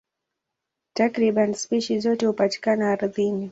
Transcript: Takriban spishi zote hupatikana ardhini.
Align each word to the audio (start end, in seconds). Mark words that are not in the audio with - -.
Takriban 0.93 1.53
spishi 1.53 1.99
zote 1.99 2.25
hupatikana 2.25 2.91
ardhini. 2.91 3.49